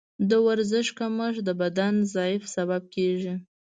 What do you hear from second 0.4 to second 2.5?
ورزش کمښت د بدن ضعف